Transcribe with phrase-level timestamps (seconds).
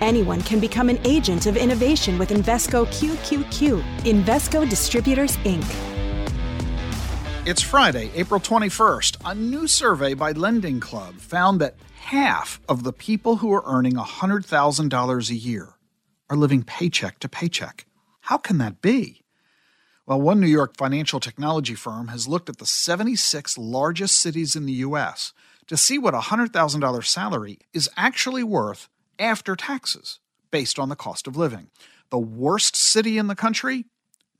[0.00, 3.82] Anyone can become an agent of innovation with Invesco QQQ.
[4.04, 5.66] Invesco Distributors, Inc.
[7.46, 9.18] It's Friday, April 21st.
[9.26, 13.92] A new survey by Lending Club found that half of the people who are earning
[13.94, 15.74] $100,000 a year
[16.30, 17.84] are living paycheck to paycheck.
[18.20, 19.22] How can that be?
[20.06, 24.64] Well, one New York financial technology firm has looked at the 76 largest cities in
[24.64, 25.34] the U.S.
[25.66, 28.88] to see what a $100,000 salary is actually worth
[29.20, 30.18] after taxes
[30.50, 31.70] based on the cost of living.
[32.10, 33.84] The worst city in the country?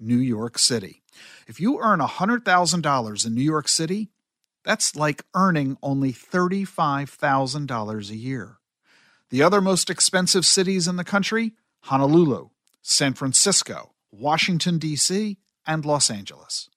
[0.01, 1.03] New York City.
[1.47, 4.09] If you earn $100,000 in New York City,
[4.65, 8.59] that's like earning only $35,000 a year.
[9.29, 11.53] The other most expensive cities in the country?
[11.83, 12.49] Honolulu,
[12.83, 16.69] San Francisco, Washington, D.C., and Los Angeles.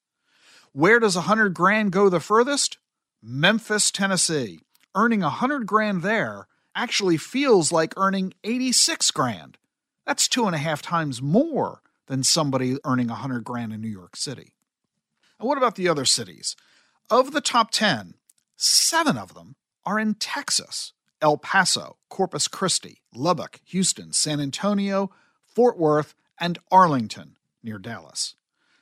[0.71, 2.77] Where does 100 grand go the furthest?
[3.21, 4.59] Memphis, Tennessee.
[4.93, 9.57] Earning 100 grand there actually feels like earning 86 grand.
[10.05, 14.15] That's two and a half times more than somebody earning 100 grand in New York
[14.15, 14.53] City.
[15.39, 16.55] And what about the other cities?
[17.09, 18.15] Of the top 10,
[18.55, 25.09] seven of them are in Texas El Paso, Corpus Christi, Lubbock, Houston, San Antonio,
[25.55, 28.35] Fort Worth, and Arlington, near Dallas.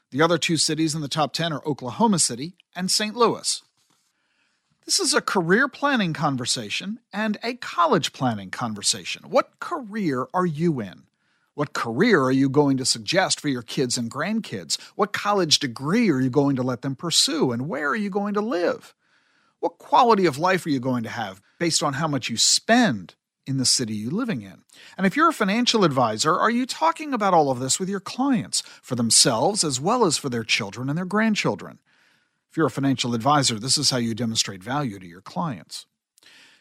[0.09, 3.15] The other two cities in the top 10 are Oklahoma City and St.
[3.15, 3.61] Louis.
[4.85, 9.29] This is a career planning conversation and a college planning conversation.
[9.29, 11.03] What career are you in?
[11.53, 14.81] What career are you going to suggest for your kids and grandkids?
[14.95, 17.51] What college degree are you going to let them pursue?
[17.51, 18.95] And where are you going to live?
[19.59, 23.13] What quality of life are you going to have based on how much you spend
[23.45, 24.63] in the city you're living in?
[24.97, 27.99] And if you're a financial advisor, are you talking about all of this with your
[27.99, 31.77] clients for themselves as well as for their children and their grandchildren?
[32.51, 35.85] If you're a financial advisor, this is how you demonstrate value to your clients.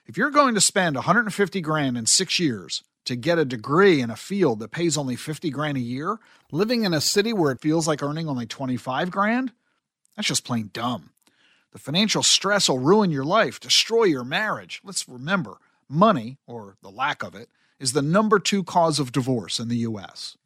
[0.07, 4.09] If you're going to spend 150 grand in 6 years to get a degree in
[4.09, 6.19] a field that pays only 50 grand a year,
[6.53, 9.53] living in a city where it feels like earning only 25 grand,
[10.15, 11.11] that's just plain dumb.
[11.73, 14.81] The financial stress will ruin your life, destroy your marriage.
[14.85, 15.59] Let's remember,
[15.89, 17.49] money or the lack of it
[17.81, 20.37] is the number 2 cause of divorce in the US.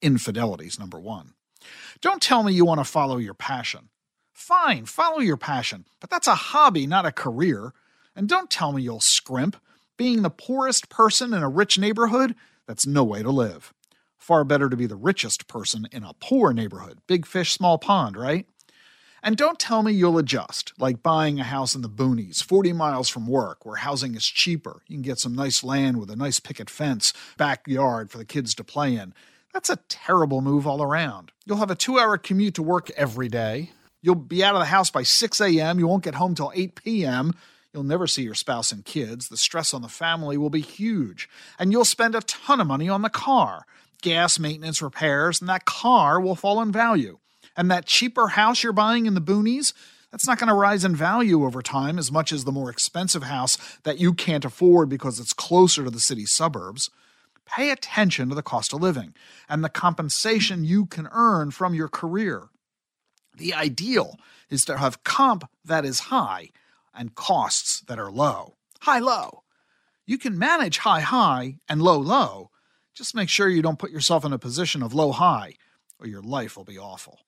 [0.00, 1.34] Infidelity is number 1.
[2.00, 3.90] Don't tell me you want to follow your passion.
[4.38, 7.74] Fine, follow your passion, but that's a hobby, not a career.
[8.14, 9.56] And don't tell me you'll scrimp.
[9.96, 13.74] Being the poorest person in a rich neighborhood, that's no way to live.
[14.16, 17.00] Far better to be the richest person in a poor neighborhood.
[17.08, 18.46] Big fish, small pond, right?
[19.24, 23.08] And don't tell me you'll adjust, like buying a house in the boonies, 40 miles
[23.08, 24.82] from work, where housing is cheaper.
[24.86, 28.54] You can get some nice land with a nice picket fence, backyard for the kids
[28.54, 29.14] to play in.
[29.52, 31.32] That's a terrible move all around.
[31.44, 34.66] You'll have a two hour commute to work every day, You'll be out of the
[34.66, 35.78] house by 6 a.m.
[35.78, 37.32] You won't get home till 8 p.m.
[37.72, 39.28] You'll never see your spouse and kids.
[39.28, 41.28] The stress on the family will be huge.
[41.58, 43.66] And you'll spend a ton of money on the car
[44.00, 47.18] gas, maintenance, repairs, and that car will fall in value.
[47.56, 49.72] And that cheaper house you're buying in the boonies,
[50.12, 53.24] that's not going to rise in value over time as much as the more expensive
[53.24, 56.90] house that you can't afford because it's closer to the city suburbs.
[57.44, 59.14] Pay attention to the cost of living
[59.48, 62.48] and the compensation you can earn from your career.
[63.38, 64.18] The ideal
[64.50, 66.50] is to have comp that is high
[66.94, 68.56] and costs that are low.
[68.80, 69.42] High low.
[70.06, 72.50] You can manage high high and low low.
[72.94, 75.54] Just make sure you don't put yourself in a position of low high
[76.00, 77.20] or your life will be awful.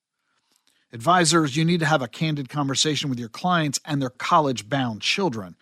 [0.93, 5.03] Advisors, you need to have a candid conversation with your clients and their college bound
[5.03, 5.57] children.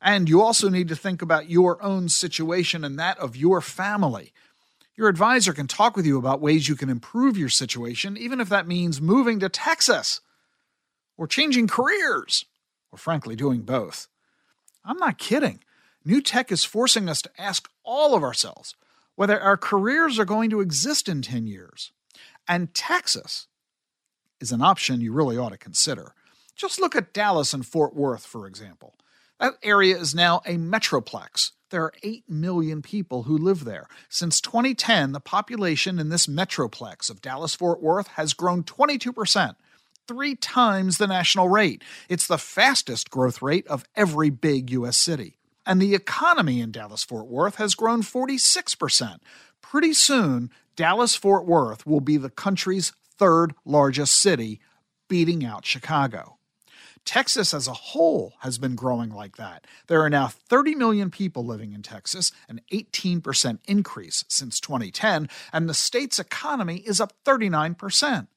[0.00, 4.32] And you also need to think about your own situation and that of your family.
[4.96, 8.48] Your advisor can talk with you about ways you can improve your situation, even if
[8.50, 10.20] that means moving to Texas
[11.16, 12.44] or changing careers
[12.90, 14.08] or, frankly, doing both.
[14.84, 15.60] I'm not kidding.
[16.04, 18.74] New tech is forcing us to ask all of ourselves
[19.14, 21.92] whether our careers are going to exist in 10 years.
[22.48, 23.46] And Texas
[24.40, 26.14] is an option you really ought to consider.
[26.56, 28.94] Just look at Dallas and Fort Worth, for example.
[29.38, 33.88] That area is now a metroplex there are 8 million people who live there.
[34.08, 39.56] Since 2010, the population in this metroplex of Dallas Fort Worth has grown 22%,
[40.06, 41.82] three times the national rate.
[42.08, 44.96] It's the fastest growth rate of every big U.S.
[44.96, 45.38] city.
[45.66, 49.18] And the economy in Dallas Fort Worth has grown 46%,
[49.72, 54.60] Pretty soon, Dallas Fort Worth will be the country's third largest city,
[55.08, 56.36] beating out Chicago.
[57.04, 59.66] Texas as a whole has been growing like that.
[59.86, 65.68] There are now 30 million people living in Texas, an 18% increase since 2010, and
[65.68, 68.28] the state's economy is up 39%.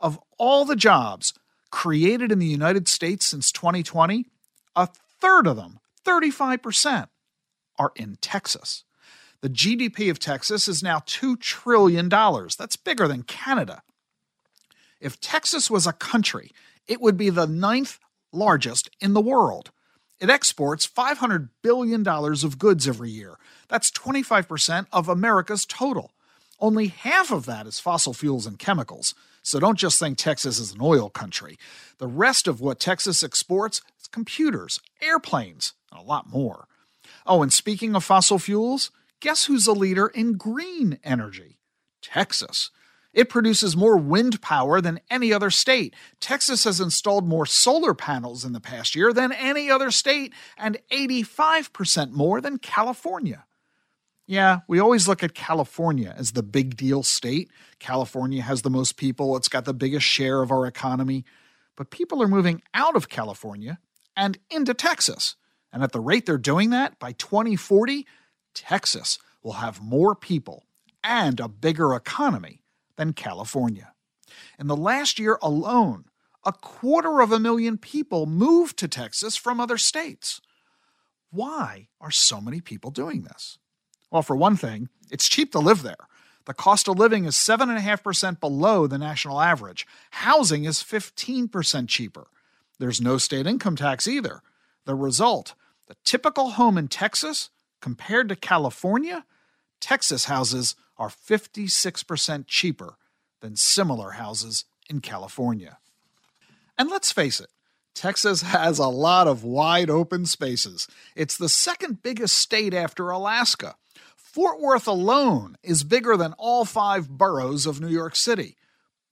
[0.00, 1.34] Of all the jobs
[1.70, 4.26] created in the United States since 2020,
[4.76, 4.88] a
[5.20, 7.08] third of them, 35%,
[7.78, 8.84] are in Texas.
[9.40, 12.08] The GDP of Texas is now $2 trillion.
[12.08, 13.82] That's bigger than Canada.
[15.00, 16.52] If Texas was a country,
[16.86, 17.98] it would be the ninth
[18.34, 19.70] largest in the world.
[20.20, 23.36] It exports $500 billion of goods every year.
[23.68, 26.12] That's 25% of America's total.
[26.60, 29.14] Only half of that is fossil fuels and chemicals.
[29.42, 31.58] So don't just think Texas is an oil country.
[31.98, 36.66] The rest of what Texas exports is computers, airplanes, and a lot more.
[37.26, 38.90] Oh, and speaking of fossil fuels,
[39.20, 41.58] guess who's a leader in green energy?
[42.00, 42.70] Texas.
[43.14, 45.94] It produces more wind power than any other state.
[46.20, 50.78] Texas has installed more solar panels in the past year than any other state, and
[50.90, 53.44] 85% more than California.
[54.26, 57.50] Yeah, we always look at California as the big deal state.
[57.78, 61.24] California has the most people, it's got the biggest share of our economy.
[61.76, 63.78] But people are moving out of California
[64.16, 65.36] and into Texas.
[65.72, 68.06] And at the rate they're doing that, by 2040,
[68.54, 70.64] Texas will have more people
[71.02, 72.63] and a bigger economy
[72.96, 73.92] than California.
[74.58, 76.04] In the last year alone,
[76.44, 80.40] a quarter of a million people moved to Texas from other states.
[81.30, 83.58] Why are so many people doing this?
[84.10, 86.08] Well, for one thing, it's cheap to live there.
[86.46, 89.86] The cost of living is 7.5% below the national average.
[90.10, 92.26] Housing is 15% cheaper.
[92.78, 94.42] There's no state income tax either.
[94.84, 95.54] The result
[95.86, 97.50] the typical home in Texas,
[97.80, 99.26] compared to California,
[99.80, 102.96] Texas houses are 56% cheaper
[103.40, 105.78] than similar houses in California.
[106.78, 107.48] And let's face it,
[107.94, 110.88] Texas has a lot of wide open spaces.
[111.14, 113.76] It's the second biggest state after Alaska.
[114.16, 118.56] Fort Worth alone is bigger than all five boroughs of New York City,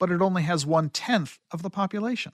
[0.00, 2.32] but it only has one tenth of the population.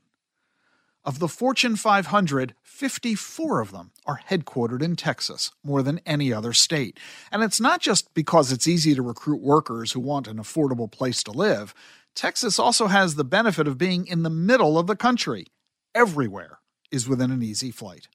[1.08, 6.52] Of the Fortune 500, 54 of them are headquartered in Texas, more than any other
[6.52, 7.00] state.
[7.32, 11.22] And it's not just because it's easy to recruit workers who want an affordable place
[11.22, 11.72] to live.
[12.14, 15.46] Texas also has the benefit of being in the middle of the country.
[15.94, 16.58] Everywhere
[16.90, 18.08] is within an easy flight.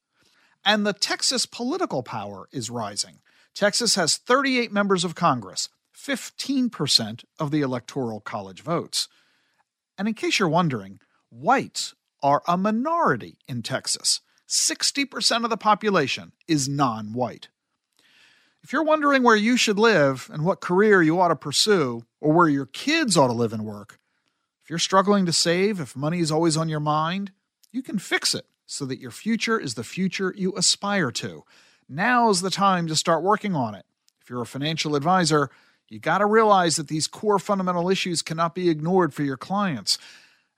[0.63, 3.21] And the Texas political power is rising.
[3.55, 5.67] Texas has 38 members of Congress,
[5.97, 9.07] 15% of the Electoral College votes.
[9.97, 10.99] And in case you're wondering,
[11.31, 14.21] whites are a minority in Texas.
[14.47, 17.49] 60% of the population is non white.
[18.63, 22.31] If you're wondering where you should live and what career you ought to pursue, or
[22.31, 23.99] where your kids ought to live and work,
[24.63, 27.33] if you're struggling to save, if money is always on your mind,
[27.73, 31.43] you can fix it so that your future is the future you aspire to.
[31.89, 33.85] Now's the time to start working on it.
[34.21, 35.49] If you're a financial advisor,
[35.89, 39.97] you got to realize that these core fundamental issues cannot be ignored for your clients.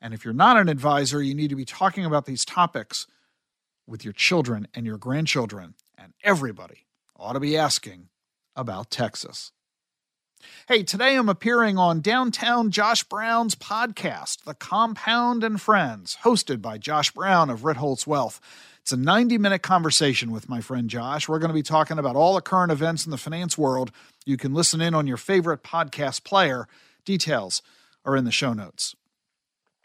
[0.05, 3.07] And if you're not an advisor, you need to be talking about these topics
[3.87, 5.73] with your children and your grandchildren.
[5.97, 6.85] And everybody
[7.17, 8.09] ought to be asking
[8.55, 9.51] about Texas.
[10.67, 16.77] Hey, today I'm appearing on Downtown Josh Brown's podcast, The Compound and Friends, hosted by
[16.77, 18.39] Josh Brown of Ritholtz Wealth.
[18.81, 21.27] It's a 90 minute conversation with my friend Josh.
[21.27, 23.91] We're going to be talking about all the current events in the finance world.
[24.23, 26.67] You can listen in on your favorite podcast player.
[27.05, 27.63] Details
[28.05, 28.95] are in the show notes.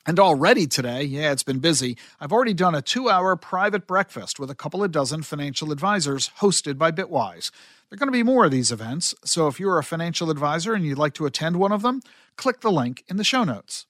[0.06, 1.96] And already today, yeah, it's been busy.
[2.20, 6.30] I've already done a two hour private breakfast with a couple of dozen financial advisors
[6.38, 7.50] hosted by Bitwise.
[7.88, 10.72] There are going to be more of these events, so if you're a financial advisor
[10.72, 12.00] and you'd like to attend one of them,
[12.36, 13.86] click the link in the show notes.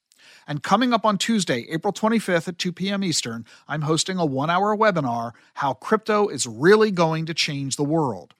[0.48, 3.04] And coming up on Tuesday, April 25th at 2 p.m.
[3.04, 7.84] Eastern, I'm hosting a one hour webinar How Crypto is Really Going to Change the
[7.84, 8.34] World.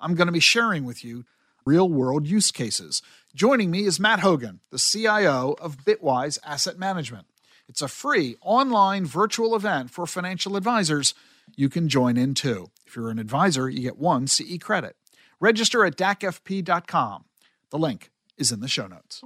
[0.00, 1.24] I'm going to be sharing with you
[1.66, 3.02] real world use cases.
[3.34, 7.26] Joining me is Matt Hougan, the CIO of Bitwise Asset Management.
[7.68, 11.12] It's a free online virtual event for financial advisors.
[11.56, 12.70] You can join in too.
[12.86, 14.96] If you're an advisor, you get one CE credit.
[15.40, 17.24] Register at dacfp.com.
[17.70, 19.22] The link is in the show notes.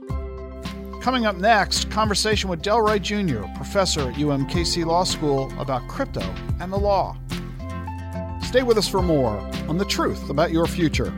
[1.02, 6.22] Coming up next, conversation with Del Wright Jr., professor at UMKC Law School, about crypto
[6.58, 7.18] and the law.
[8.42, 11.12] Stay with us for more on the truth about your future.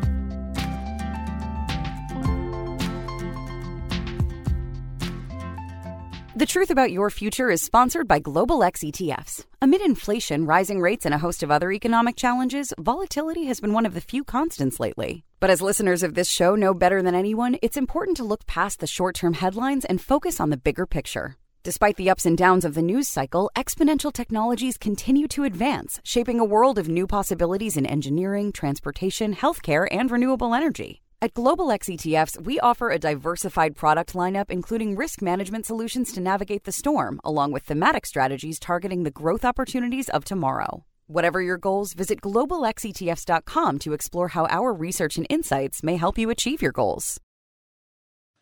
[6.43, 9.47] The Truth About Your Future is sponsored by Global X ETFs.
[9.61, 13.87] Amid inflation, rising rates, and a host of other economic challenges, volatility has been one
[13.87, 15.23] of the few constants lately.
[15.39, 18.81] But as listeners of this show know better than anyone, it's important to look past
[18.81, 21.37] the short term headlines and focus on the bigger picture.
[21.63, 26.41] Despite the ups and downs of the news cycle, exponential technologies continue to advance, shaping
[26.41, 31.03] a world of new possibilities in engineering, transportation, healthcare, and renewable energy.
[31.23, 36.21] At Global X ETFs, we offer a diversified product lineup including risk management solutions to
[36.21, 40.85] navigate the storm, along with thematic strategies targeting the growth opportunities of tomorrow.
[41.07, 46.29] Whatever your goals, visit globalxetfs.com to explore how our research and insights may help you
[46.29, 47.21] achieve your goals.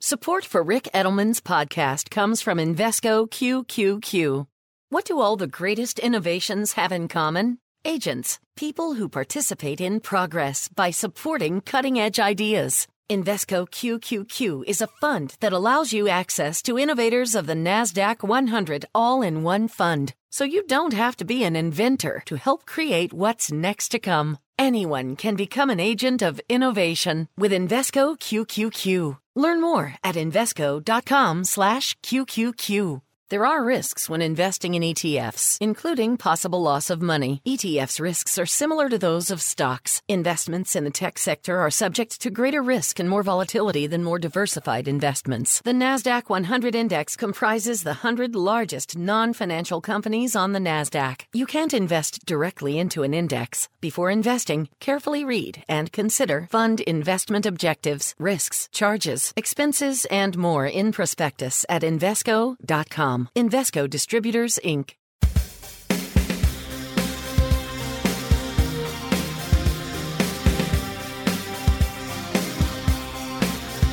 [0.01, 4.47] Support for Ric Edelman's podcast comes from Invesco QQQ.
[4.89, 7.59] What do all the greatest innovations have in common?
[7.85, 12.87] Agents, people who participate in progress by supporting cutting edge ideas.
[13.09, 18.85] Invesco QQQ is a fund that allows you access to innovators of the NASDAQ 100
[18.95, 20.13] all in one fund.
[20.31, 24.39] So you don't have to be an inventor to help create what's next to come.
[24.59, 29.17] Anyone can become an agent of innovation with Invesco QQQ.
[29.35, 33.01] Learn more at Invesco.com slash QQQ.
[33.31, 37.41] There are risks when investing in ETFs, including possible loss of money.
[37.47, 40.03] ETFs risks are similar to those of stocks.
[40.09, 44.19] Investments in the tech sector are subject to greater risk and more volatility than more
[44.19, 45.61] diversified investments.
[45.61, 51.21] The NASDAQ 100 index comprises the 100 largest non financial companies on the NASDAQ.
[51.33, 53.69] You can't invest directly into an index.
[53.81, 60.91] Before investing, carefully read and consider fund investment objectives, risks, charges, expenses, and more in
[60.91, 63.20] prospectus at Invesco.com.
[63.37, 64.95] Invesco Distributors, Inc.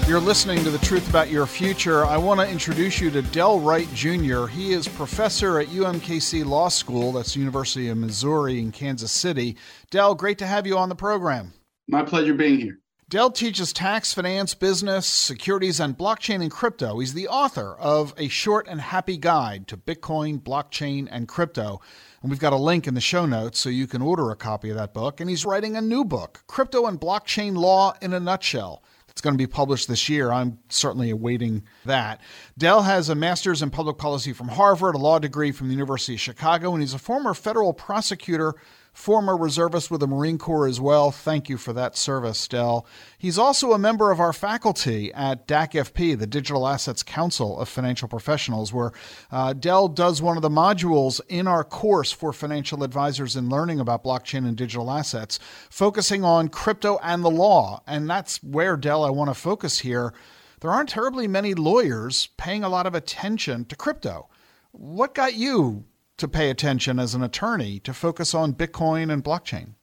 [0.08, 2.06] You're listening to The Truth About Your Future.
[2.06, 4.46] I want to introduce you to Del Wright Jr.
[4.46, 9.58] He is professor at UMKC Law School, that's University of Missouri in Kansas City.
[9.92, 11.52] Dell, great to have you on the program.
[11.90, 12.80] My pleasure being here.
[13.10, 17.00] Del teaches tax, finance, business, securities, and blockchain and crypto.
[17.00, 21.80] He's the author of A Short and Happy Guide to Bitcoin, Blockchain, and Crypto.
[22.22, 24.70] And we've got a link in the show notes so you can order a copy
[24.72, 25.22] of that book.
[25.22, 28.84] And he's writing a new book, Crypto and Blockchain Law in a Nutshell.
[29.08, 30.30] It's going to be published this year.
[30.30, 32.20] I'm certainly awaiting that.
[32.58, 36.16] Del has a master's in public policy from Harvard, a law degree from the University
[36.16, 38.56] of Chicago, and he's a former federal prosecutor
[38.98, 41.12] former reservist with the Marine Corps as well.
[41.12, 42.84] Thank you for that service, Del.
[43.16, 48.08] He's also a member of our faculty at DACFP, the Digital Assets Council of Financial
[48.08, 48.92] Professionals, where
[49.32, 53.80] uh, Del does one of the modules in our course for financial advisors in learning
[53.80, 55.40] about blockchain and digital assets,
[55.70, 57.84] focusing on crypto and the law.
[57.86, 60.12] And that's where, Del, I want to focus here.
[60.60, 64.28] There aren't terribly many lawyers paying a lot of attention to crypto.
[64.72, 65.86] What got you
[66.18, 69.76] to pay attention as an attorney to focus on Bitcoin and blockchain?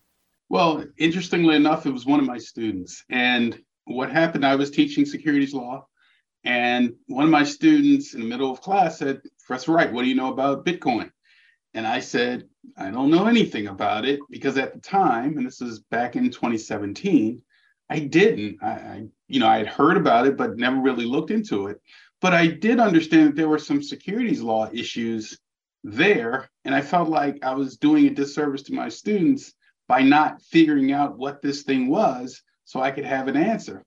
[0.49, 3.05] Well, interestingly enough, it was one of my students.
[3.09, 5.87] And what happened, I was teaching securities law,
[6.45, 10.09] and one of my students in the middle of class said, Professor Wright, what do
[10.09, 11.11] you know about Bitcoin?
[11.73, 15.61] And I said, I don't know anything about it because at the time, and this
[15.61, 17.43] is back in 2017,
[17.91, 18.59] I didn't.
[18.63, 21.81] I, I, you know, I had heard about it, but never really looked into it.
[22.21, 25.39] But I did understand that there were some securities law issues
[25.85, 26.49] there.
[26.65, 29.53] And I felt like I was doing a disservice to my students
[29.87, 33.85] by not figuring out what this thing was so I could have an answer.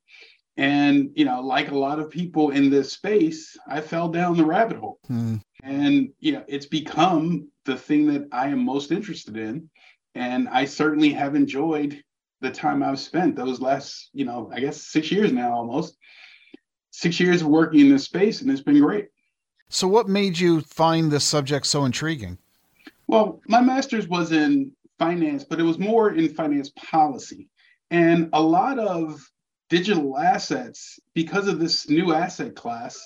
[0.56, 4.46] And, you know, like a lot of people in this space, I fell down the
[4.46, 5.00] rabbit hole.
[5.08, 5.36] Hmm.
[5.63, 9.70] And, you know, it's become the thing that I am most interested in.
[10.16, 12.01] And I certainly have enjoyed
[12.42, 15.98] the time I've spent those last, you know, I guess six years now almost.
[16.92, 19.10] Six years working in this space, and it's been great.
[19.69, 22.38] So, what made you find this subject so intriguing?
[23.07, 27.50] Well, my master's was in finance, but it was more in finance policy.
[27.91, 29.19] And a lot of
[29.69, 33.01] digital assets, because of this new asset class,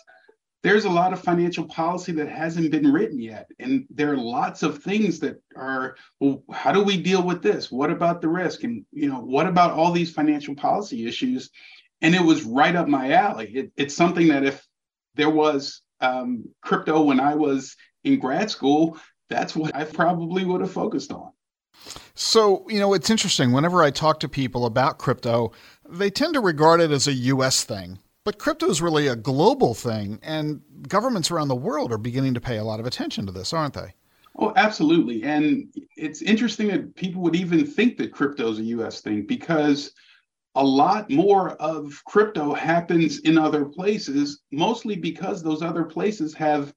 [0.63, 3.50] there's a lot of financial policy that hasn't been written yet.
[3.60, 7.72] And there are lots of things that are, well, how do we deal with this?
[7.72, 8.63] What about the risk?
[8.63, 11.50] And, you know, what about all these financial policy issues?
[12.01, 13.48] And it was right up my alley.
[13.48, 14.63] It, it's something that if
[15.15, 18.98] there was um, crypto when I was in grad school,
[19.29, 21.31] that's what I probably would have focused on.
[22.13, 23.51] So, you know, it's interesting.
[23.51, 25.51] Whenever I talk to people about crypto,
[25.89, 28.00] they tend to regard it as a US thing.
[28.24, 32.41] But crypto is really a global thing, and governments around the world are beginning to
[32.41, 33.96] pay a lot of attention to this, aren't they?
[34.38, 35.24] Oh, absolutely.
[35.24, 39.91] And it's interesting that people would even think that crypto is a US thing because
[40.55, 46.74] a lot more of crypto happens in other places, mostly because those other places have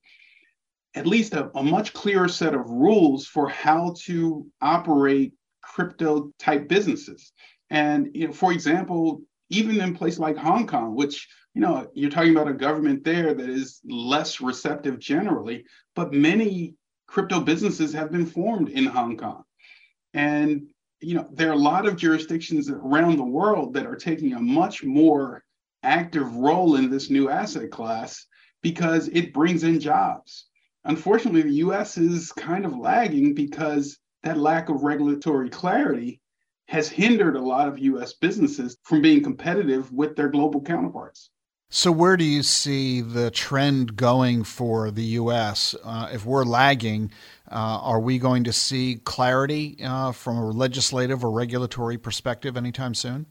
[0.94, 6.68] at least a, a much clearer set of rules for how to operate crypto type
[6.68, 7.32] businesses.
[7.70, 12.10] And you know, for example, even in places like Hong Kong, which you know you're
[12.10, 15.64] talking about a government there that is less receptive generally,
[15.96, 16.74] but many
[17.08, 19.42] crypto businesses have been formed in Hong Kong,
[20.12, 20.68] and
[21.00, 24.40] you know there are a lot of jurisdictions around the world that are taking a
[24.40, 25.44] much more
[25.82, 28.26] active role in this new asset class
[28.62, 30.46] because it brings in jobs.
[30.84, 36.20] Unfortunately, the US is kind of lagging because that lack of regulatory clarity
[36.68, 41.30] has hindered a lot of US businesses from being competitive with their global counterparts.
[41.70, 45.74] So, where do you see the trend going for the U.S.?
[45.82, 47.10] Uh, if we're lagging,
[47.50, 52.94] uh, are we going to see clarity uh, from a legislative or regulatory perspective anytime
[52.94, 53.26] soon?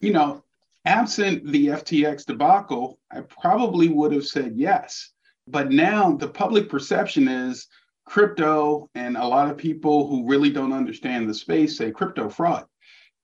[0.00, 0.44] You know,
[0.84, 5.10] absent the FTX debacle, I probably would have said yes.
[5.48, 7.66] But now the public perception is
[8.04, 12.66] crypto, and a lot of people who really don't understand the space say crypto fraud.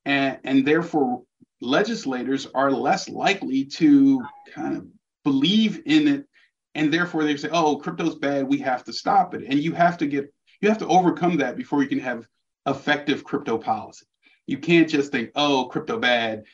[0.04, 1.22] And, and therefore,
[1.60, 4.22] legislators are less likely to
[4.52, 4.86] kind of
[5.24, 6.26] believe in it.
[6.74, 8.46] And therefore, they say, oh, crypto's bad.
[8.46, 9.44] We have to stop it.
[9.48, 12.26] And you have to get, you have to overcome that before you can have
[12.66, 14.06] effective crypto policy.
[14.46, 16.44] You can't just think, oh, crypto bad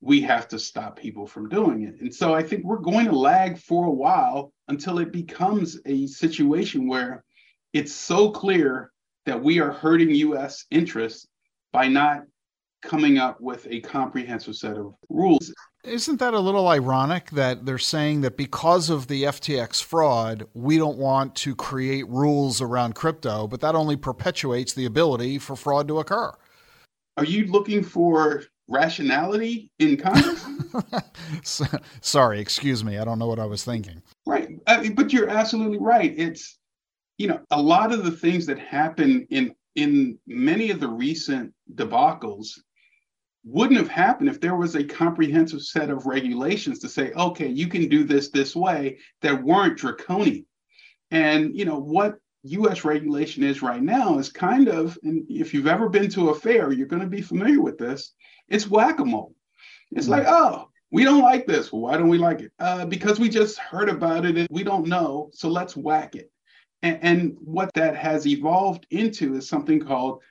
[0.00, 2.00] we have to stop people from doing it.
[2.00, 6.06] And so I think we're going to lag for a while until it becomes a
[6.06, 7.24] situation where
[7.72, 8.92] it's so clear
[9.26, 11.28] that we are hurting US interests
[11.72, 12.22] by not
[12.82, 15.52] coming up with a comprehensive set of rules.
[15.84, 20.76] Isn't that a little ironic that they're saying that because of the FTX fraud, we
[20.76, 25.88] don't want to create rules around crypto, but that only perpetuates the ability for fraud
[25.88, 26.32] to occur?
[27.16, 30.46] Are you looking for rationality in Congress?
[32.00, 32.98] Sorry, excuse me.
[32.98, 34.02] I don't know what I was thinking.
[34.26, 34.58] Right.
[34.66, 36.14] Uh, but you're absolutely right.
[36.16, 36.58] It's,
[37.18, 41.54] you know, a lot of the things that happen in in many of the recent
[41.74, 42.58] debacles
[43.44, 47.68] wouldn't have happened if there was a comprehensive set of regulations to say, okay, you
[47.68, 50.44] can do this this way that weren't draconian.
[51.10, 55.66] And you know what US regulation is right now is kind of, and if you've
[55.66, 58.14] ever been to a fair, you're going to be familiar with this.
[58.48, 59.34] It's whack a mole.
[59.90, 60.12] It's mm-hmm.
[60.12, 61.72] like, oh, we don't like this.
[61.72, 62.52] Well, why don't we like it?
[62.58, 65.30] Uh, because we just heard about it and we don't know.
[65.32, 66.30] So let's whack it.
[66.82, 70.22] And, and what that has evolved into is something called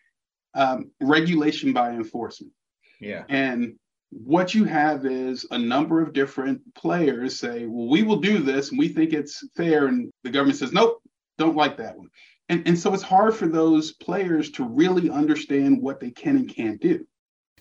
[0.55, 2.51] um, regulation by enforcement.
[2.99, 3.23] Yeah.
[3.29, 3.75] And
[4.11, 8.69] what you have is a number of different players say, well, we will do this
[8.69, 9.87] and we think it's fair.
[9.87, 11.01] And the government says, nope,
[11.37, 12.09] don't like that one.
[12.49, 16.53] And, and so it's hard for those players to really understand what they can and
[16.53, 17.05] can't do.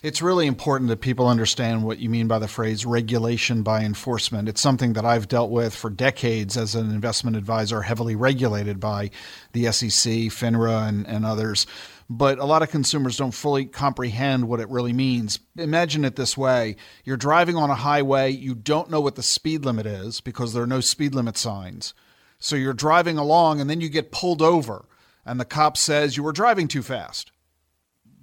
[0.01, 4.47] It's really important that people understand what you mean by the phrase regulation by enforcement.
[4.47, 9.11] It's something that I've dealt with for decades as an investment advisor, heavily regulated by
[9.51, 11.67] the SEC, FINRA, and, and others.
[12.11, 15.39] But a lot of consumers don't fully comprehend what it really means.
[15.55, 19.63] Imagine it this way you're driving on a highway, you don't know what the speed
[19.63, 21.93] limit is because there are no speed limit signs.
[22.39, 24.85] So you're driving along and then you get pulled over,
[25.25, 27.31] and the cop says you were driving too fast.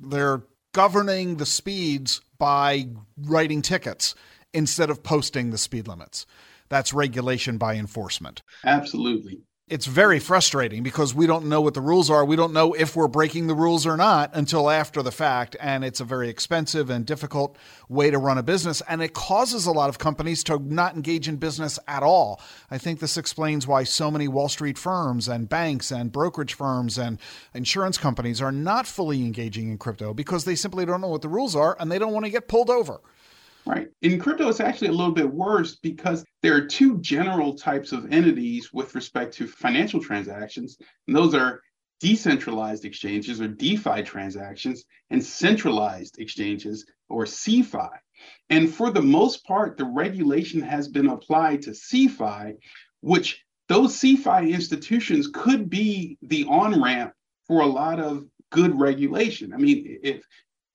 [0.00, 4.14] They're governing the speeds by writing tickets
[4.52, 6.26] instead of posting the speed limits.
[6.68, 8.42] That's regulation by enforcement.
[8.64, 12.24] Absolutely it's very frustrating because we don't know what the rules are.
[12.24, 15.56] We don't know if we're breaking the rules or not until after the fact.
[15.58, 17.56] And it's a very expensive and difficult
[17.88, 18.80] way to run a business.
[18.88, 22.40] And it causes a lot of companies to not engage in business at all.
[22.70, 26.96] I think this explains why so many Wall Street firms and banks and brokerage firms
[26.96, 27.18] and
[27.52, 31.28] insurance companies are not fully engaging in crypto because they simply don't know what the
[31.28, 33.00] rules are and they don't want to get pulled over.
[33.66, 33.88] Right.
[34.02, 38.12] In crypto, it's actually a little bit worse because there are two general types of
[38.12, 40.76] entities with respect to financial transactions,
[41.08, 41.60] and those are
[41.98, 47.90] decentralized exchanges or DeFi transactions and centralized exchanges or CeFi.
[48.50, 52.54] And for the most part, the regulation has been applied to CeFi,
[53.00, 57.14] which those CeFi institutions could be the on ramp
[57.48, 59.52] for a lot of good regulation.
[59.52, 60.22] I mean, if,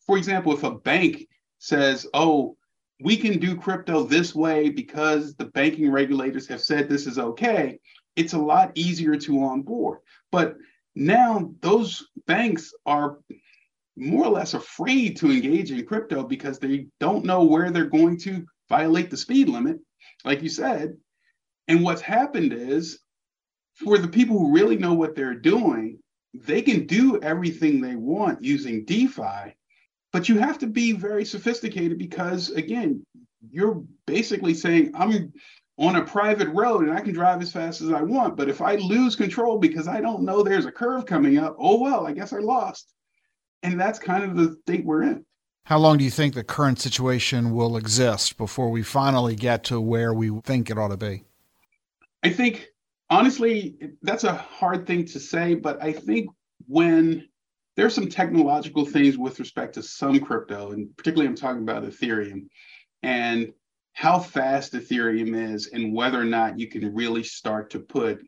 [0.05, 1.27] for example, if a bank
[1.59, 2.57] says, oh,
[3.01, 7.79] we can do crypto this way because the banking regulators have said this is okay,
[8.15, 9.99] it's a lot easier to onboard.
[10.31, 10.55] But
[10.95, 13.17] now those banks are
[13.95, 18.17] more or less afraid to engage in crypto because they don't know where they're going
[18.19, 19.79] to violate the speed limit,
[20.23, 20.95] like you said.
[21.67, 22.99] And what's happened is
[23.75, 25.99] for the people who really know what they're doing,
[26.33, 29.55] they can do everything they want using DeFi
[30.11, 33.05] but you have to be very sophisticated because, again,
[33.49, 35.33] you're basically saying, I'm
[35.77, 38.37] on a private road and I can drive as fast as I want.
[38.37, 41.79] But if I lose control because I don't know there's a curve coming up, oh
[41.79, 42.93] well, I guess I lost.
[43.63, 45.25] And that's kind of the state we're in.
[45.65, 49.79] How long do you think the current situation will exist before we finally get to
[49.79, 51.23] where we think it ought to be?
[52.23, 52.67] I think,
[53.09, 56.29] honestly, that's a hard thing to say, but I think
[56.67, 57.27] when
[57.75, 62.47] there's some technological things with respect to some crypto, and particularly I'm talking about Ethereum,
[63.03, 63.53] and
[63.93, 68.21] how fast Ethereum is, and whether or not you can really start to put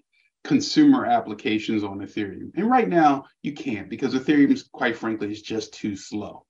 [0.43, 2.51] consumer applications on Ethereum.
[2.55, 6.45] And right now, you can't because Ethereum, quite frankly, is just too slow.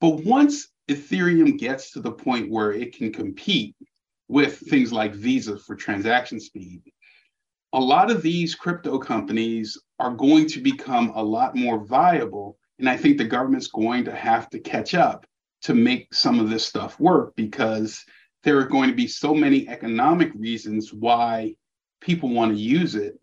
[0.00, 3.74] But once Ethereum gets to the point where it can compete
[4.28, 6.82] with things like Visa for transaction speed,
[7.72, 12.58] a lot of these crypto companies are going to become a lot more viable.
[12.78, 15.26] And I think the government's going to have to catch up
[15.62, 18.04] to make some of this stuff work because
[18.42, 21.54] there are going to be so many economic reasons why
[22.00, 23.18] people want to use it.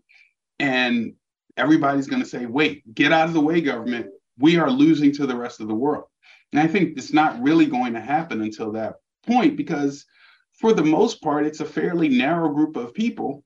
[0.59, 1.13] And
[1.57, 4.07] everybody's going to say, wait, get out of the way, government.
[4.37, 6.05] We are losing to the rest of the world.
[6.51, 8.95] And I think it's not really going to happen until that
[9.27, 10.05] point because,
[10.53, 13.43] for the most part, it's a fairly narrow group of people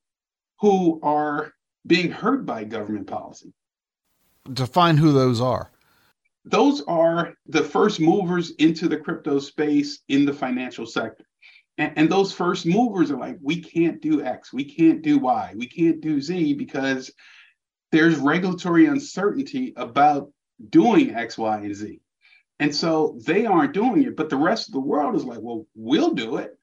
[0.60, 1.54] who are
[1.86, 3.54] being hurt by government policy.
[4.52, 5.72] Define who those are.
[6.46, 11.26] Those are the first movers into the crypto space in the financial sector.
[11.78, 15.54] And, and, those first movers are like, we can't do X, we can't do Y,
[15.56, 17.12] we can't do Z because
[17.92, 20.32] there's regulatory uncertainty about
[20.70, 22.00] doing X, Y, and Z.
[22.60, 25.66] And so they aren't doing it, but the rest of the world is like, well,
[25.76, 26.58] we'll do it.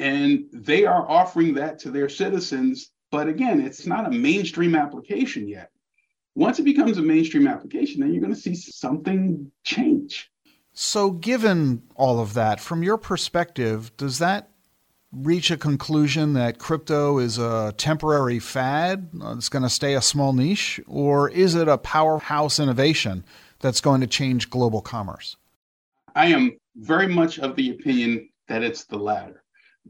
[0.00, 2.90] And they are offering that to their citizens.
[3.10, 5.70] But again, it's not a mainstream application yet.
[6.34, 10.30] Once it becomes a mainstream application, then you're going to see something change.
[10.72, 14.50] So, given all of that, from your perspective, does that
[15.12, 20.00] reach a conclusion that crypto is a temporary fad uh, it's going to stay a
[20.00, 23.24] small niche, or is it a powerhouse innovation
[23.58, 25.36] that's going to change global commerce?
[26.14, 29.42] I am very much of the opinion that it's the latter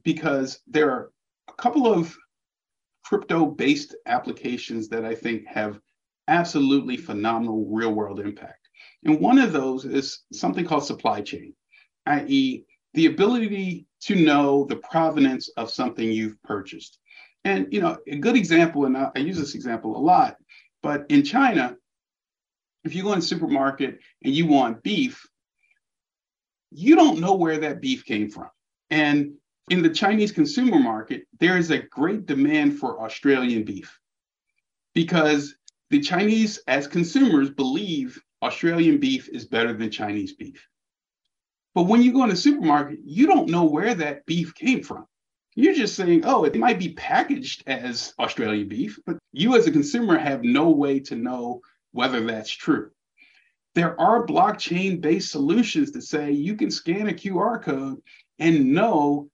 [0.03, 1.11] because there are
[1.49, 2.17] a couple of
[3.05, 5.81] crypto based applications that I think have
[6.29, 8.69] absolutely phenomenal real world impact.
[9.05, 11.55] And one of those is something called supply chain,
[12.07, 16.99] i.e., the ability to know the provenance of something you've purchased.
[17.45, 20.37] And you know, a good example, and I, I use this example a lot,
[20.83, 21.77] but in China,
[22.85, 25.27] if you go in a supermarket and you want beef,
[26.71, 28.49] you don't know where that beef came from.
[28.91, 29.33] And
[29.69, 34.01] in the Chinese consumer market, there is a great demand for Australian beef
[34.95, 35.55] because
[35.91, 40.67] the Chinese, as consumers, believe Australian beef is better than Chinese beef.
[41.75, 45.07] But when you go in a supermarket, you don't know where that beef came from.
[45.55, 49.73] You're just saying, oh, it might be packaged as Australian beef, but you as a
[49.73, 51.61] consumer have no way to know
[51.93, 52.91] whether that's true.
[53.75, 58.01] There are blockchain based solutions that say you can scan a QR code
[58.39, 59.29] and know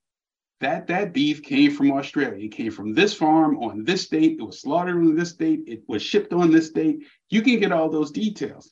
[0.61, 2.47] that that beef came from Australia.
[2.47, 4.39] It came from this farm on this date.
[4.39, 5.65] It was slaughtered on this date.
[5.67, 7.05] It was shipped on this date.
[7.29, 8.71] You can get all those details.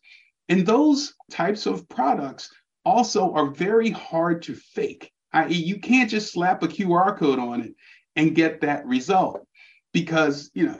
[0.48, 2.50] And those types of products
[2.84, 7.62] also are very hard to fake, i.e., you can't just slap a QR code on
[7.62, 7.74] it
[8.16, 9.46] and get that result
[9.92, 10.78] because, you know,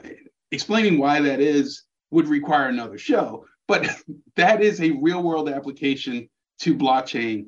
[0.51, 3.45] explaining why that is would require another show.
[3.67, 3.87] But
[4.35, 6.29] that is a real world application
[6.61, 7.47] to blockchain.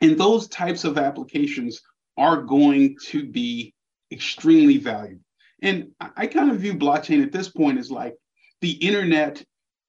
[0.00, 1.80] And those types of applications
[2.20, 3.74] are going to be
[4.12, 5.24] extremely valuable.
[5.62, 8.14] And I kind of view blockchain at this point as like
[8.60, 9.42] the internet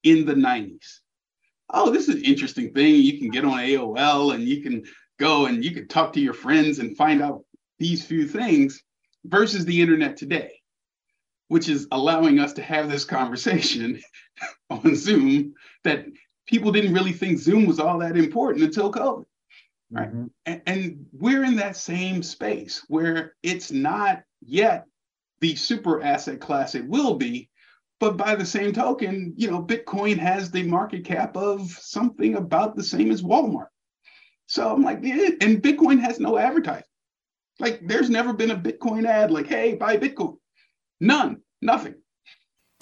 [0.03, 1.01] in the 90s
[1.73, 2.95] oh, this is an interesting thing.
[2.95, 4.83] You can get on AOL and you can
[5.19, 7.43] go and you can talk to your friends and find out
[7.79, 8.83] these few things
[9.25, 10.51] versus the internet today,
[11.47, 14.01] which is allowing us to have this conversation
[14.69, 16.05] on Zoom that
[16.47, 19.25] people didn't really think Zoom was all that important until COVID.
[19.91, 20.07] Right.
[20.09, 20.25] Mm-hmm.
[20.45, 24.85] And, and we're in that same space where it's not yet
[25.41, 27.49] the super asset class it will be,
[27.99, 32.75] but by the same token, you know, Bitcoin has the market cap of something about
[32.75, 33.67] the same as Walmart.
[34.47, 36.83] So I'm like, yeah, and Bitcoin has no advertising.
[37.59, 40.37] Like, there's never been a Bitcoin ad like, hey, buy Bitcoin.
[40.99, 41.95] None, nothing.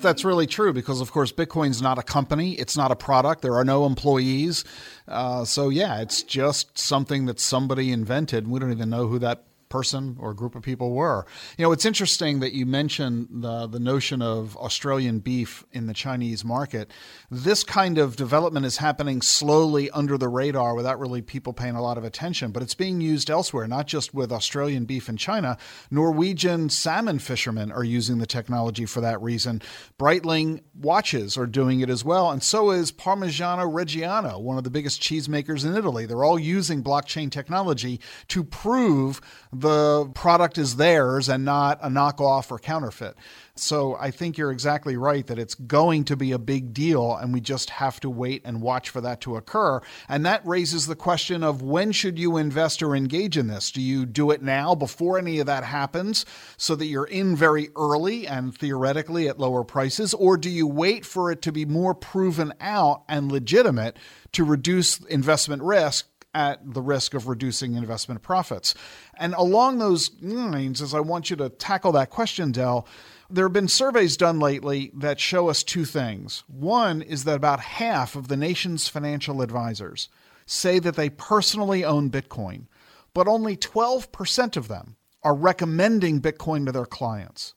[0.01, 2.53] That's really true because, of course, Bitcoin's not a company.
[2.53, 3.41] It's not a product.
[3.41, 4.63] There are no employees.
[5.07, 8.47] Uh, so, yeah, it's just something that somebody invented.
[8.47, 11.25] We don't even know who that person or group of people were.
[11.57, 15.93] You know, it's interesting that you mentioned the the notion of Australian beef in the
[15.93, 16.91] Chinese market.
[17.29, 21.81] This kind of development is happening slowly under the radar without really people paying a
[21.81, 25.57] lot of attention, but it's being used elsewhere, not just with Australian beef in China.
[25.91, 29.61] Norwegian salmon fishermen are using the technology for that reason.
[29.99, 34.69] Breitling watches are doing it as well, and so is Parmigiano Reggiano, one of the
[34.69, 36.05] biggest cheesemakers in Italy.
[36.05, 39.21] They're all using blockchain technology to prove
[39.59, 43.15] the product is theirs and not a knockoff or counterfeit.
[43.55, 47.33] So I think you're exactly right that it's going to be a big deal and
[47.33, 49.81] we just have to wait and watch for that to occur.
[50.07, 53.71] And that raises the question of when should you invest or engage in this?
[53.71, 56.25] Do you do it now before any of that happens
[56.57, 61.05] so that you're in very early and theoretically at lower prices or do you wait
[61.05, 63.97] for it to be more proven out and legitimate
[64.31, 68.75] to reduce investment risk at the risk of reducing investment profits.
[69.17, 72.87] And along those lines, as I want you to tackle that question, Del,
[73.29, 76.43] there have been surveys done lately that show us two things.
[76.47, 80.09] One is that about half of the nation's financial advisors
[80.45, 82.65] say that they personally own Bitcoin,
[83.13, 87.53] but only 12% of them are recommending Bitcoin to their clients.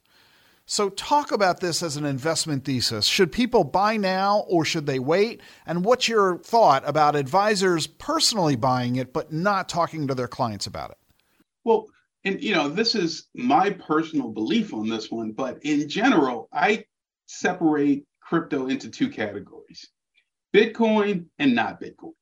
[0.64, 3.04] So, talk about this as an investment thesis.
[3.04, 5.40] Should people buy now or should they wait?
[5.66, 10.66] And what's your thought about advisors personally buying it but not talking to their clients
[10.66, 10.98] about it?
[11.64, 11.88] Well,
[12.24, 16.84] and you know, this is my personal belief on this one, but in general, I
[17.26, 19.88] separate crypto into two categories
[20.54, 22.12] Bitcoin and not Bitcoin.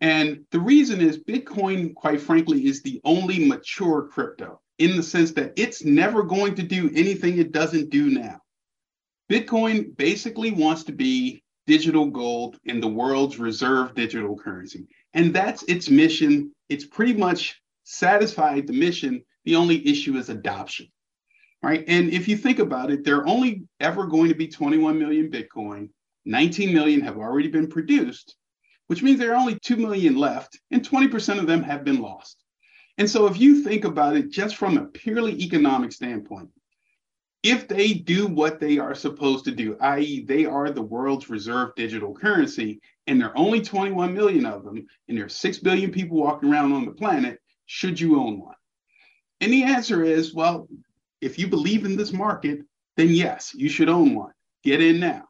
[0.00, 5.32] And the reason is Bitcoin, quite frankly, is the only mature crypto in the sense
[5.32, 8.40] that it's never going to do anything it doesn't do now.
[9.30, 14.86] Bitcoin basically wants to be digital gold in the world's reserve digital currency.
[15.14, 16.52] And that's its mission.
[16.68, 19.24] It's pretty much satisfied the mission.
[19.44, 20.88] The only issue is adoption,
[21.62, 21.84] right?
[21.86, 25.30] And if you think about it, there are only ever going to be 21 million
[25.30, 25.90] Bitcoin.
[26.24, 28.36] 19 million have already been produced,
[28.86, 32.41] which means there are only 2 million left, and 20% of them have been lost.
[32.98, 36.50] And so if you think about it just from a purely economic standpoint,
[37.42, 41.74] if they do what they are supposed to do, i.e., they are the world's reserve
[41.74, 45.90] digital currency, and there are only 21 million of them, and there are 6 billion
[45.90, 48.54] people walking around on the planet, should you own one?
[49.40, 50.68] And the answer is well,
[51.20, 52.60] if you believe in this market,
[52.96, 54.32] then yes, you should own one.
[54.62, 55.24] Get in now.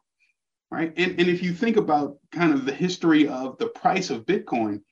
[0.71, 0.93] Right.
[0.97, 4.83] And, and if you think about kind of the history of the price of Bitcoin,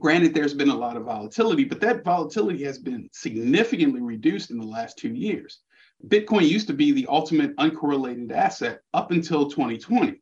[0.00, 4.58] granted, there's been a lot of volatility, but that volatility has been significantly reduced in
[4.58, 5.60] the last two years.
[6.08, 10.20] Bitcoin used to be the ultimate uncorrelated asset up until 2020.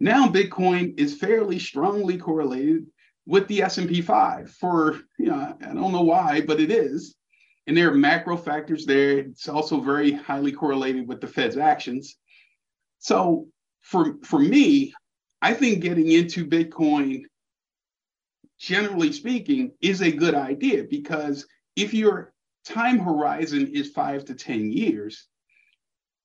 [0.00, 2.86] Now Bitcoin is fairly strongly correlated
[3.26, 7.14] with the S&P 5 for, you know, I don't know why, but it is.
[7.66, 9.18] And there are macro factors there.
[9.18, 12.16] It's also very highly correlated with the Fed's actions.
[12.98, 13.46] So
[13.82, 14.92] for for me,
[15.40, 17.22] I think getting into Bitcoin
[18.62, 21.46] generally speaking is a good idea because
[21.76, 22.32] if your
[22.64, 25.26] time horizon is 5 to 10 years,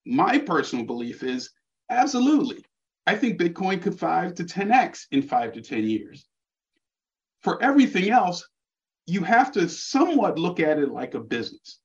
[0.05, 1.49] my personal belief is
[1.89, 2.63] absolutely.
[3.05, 6.27] I think Bitcoin could 5 to 10x in 5 to 10 years
[7.47, 8.47] for everything else,
[9.05, 11.79] you have to somewhat look at it like a business,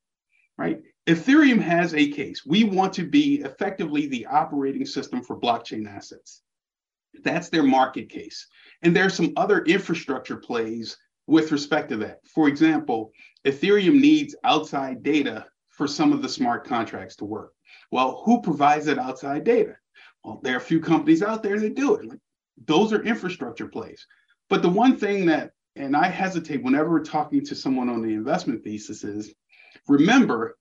[0.59, 0.81] right?
[1.07, 2.45] Ethereum has a case.
[2.45, 6.43] We want to be effectively the operating system for blockchain assets.
[7.23, 8.47] That's their market case.
[8.83, 10.97] And there's some other infrastructure plays
[11.27, 12.19] with respect to that.
[12.27, 13.13] For example,
[13.45, 17.53] Ethereum needs outside data for some of the smart contracts to work.
[17.91, 19.77] Well, who provides that outside data?
[20.25, 22.11] Well, there are a few companies out there that do it.
[22.67, 24.07] Those are infrastructure plays.
[24.49, 28.15] But the one thing that, and I hesitate whenever we're talking to someone on the
[28.15, 29.35] investment thesis is
[29.89, 30.59] remember,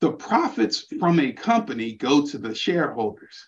[0.00, 3.46] the profits from a company go to the shareholders.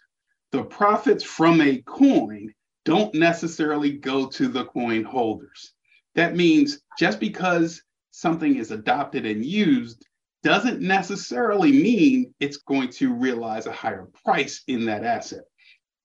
[0.53, 2.53] The profits from a coin
[2.85, 5.75] don't necessarily go to the coin holders.
[6.15, 7.83] That means just because
[8.13, 10.07] something is adopted and used
[10.43, 15.45] doesn't necessarily mean it's going to realize a higher price in that asset.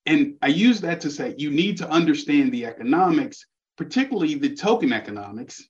[0.05, 3.45] And I use that to say you need to understand the economics,
[3.77, 5.67] particularly the token economics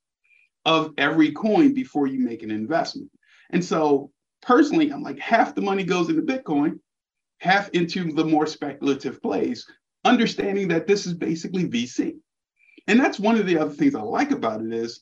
[0.65, 3.11] of every coin before you make an investment.
[3.51, 6.79] And so personally, I'm like half the money goes into Bitcoin,
[7.43, 9.65] half into the more speculative plays,
[10.05, 12.15] understanding that this is basically VC.
[12.87, 15.01] And that's one of the other things I like about it is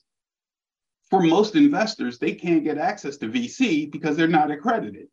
[1.12, 5.08] for most investors, they can't get access to VC because they're not accredited.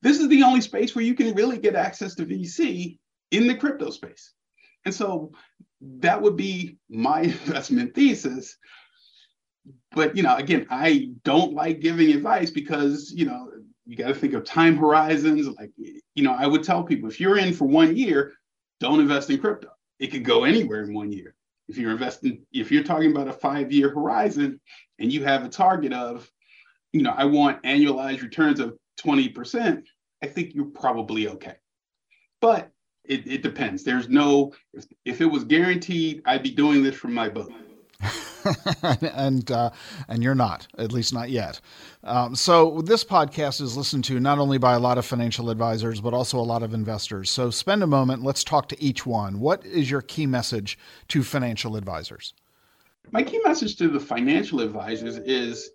[0.00, 2.98] This is the only space where you can really get access to VC
[3.30, 4.32] in the crypto space.
[4.86, 5.32] And so
[5.82, 8.56] that would be my investment thesis.
[9.92, 13.50] but you know, again, I don't like giving advice because you know
[13.86, 15.46] you got to think of time horizons.
[15.46, 18.32] Like you know, I would tell people if you're in for one year,
[18.80, 19.70] don't invest in crypto.
[19.98, 21.34] It could go anywhere in one year.
[21.68, 24.60] If you're investing, if you're talking about a five year horizon
[24.98, 26.30] and you have a target of,
[26.92, 29.82] you know, I want annualized returns of 20%,
[30.22, 31.56] I think you're probably okay.
[32.40, 32.70] But
[33.04, 33.84] it, it depends.
[33.84, 37.50] There's no, if, if it was guaranteed, I'd be doing this from my book.
[38.82, 39.70] and uh,
[40.08, 41.60] and you're not, at least not yet.
[42.02, 46.00] Um, so this podcast is listened to not only by a lot of financial advisors,
[46.00, 47.30] but also a lot of investors.
[47.30, 48.22] So spend a moment.
[48.22, 49.40] Let's talk to each one.
[49.40, 50.78] What is your key message
[51.08, 52.34] to financial advisors?
[53.10, 55.70] My key message to the financial advisors is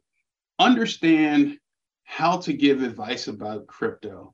[0.58, 1.58] understand
[2.04, 4.34] how to give advice about crypto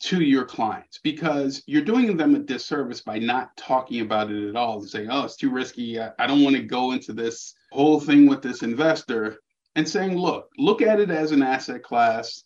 [0.00, 4.56] to your clients because you're doing them a disservice by not talking about it at
[4.56, 6.00] all and saying, oh, it's too risky.
[6.00, 9.38] I, I don't want to go into this whole thing with this investor
[9.74, 12.44] and saying, look, look at it as an asset class,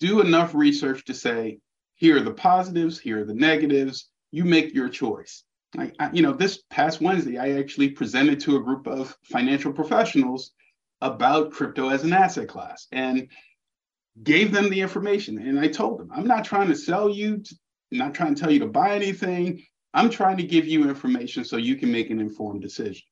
[0.00, 1.58] do enough research to say,
[1.94, 4.10] here are the positives, here are the negatives.
[4.32, 5.44] You make your choice.
[5.74, 9.72] Like, I, you know, this past Wednesday, I actually presented to a group of financial
[9.72, 10.52] professionals
[11.00, 12.86] about crypto as an asset class.
[12.92, 13.28] And
[14.22, 17.56] gave them the information and I told them, I'm not trying to sell you, to,
[17.92, 19.64] I'm not trying to tell you to buy anything.
[19.94, 23.02] I'm trying to give you information so you can make an informed decision.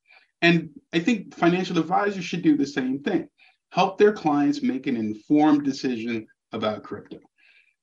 [0.43, 3.29] And I think financial advisors should do the same thing
[3.73, 7.19] help their clients make an informed decision about crypto.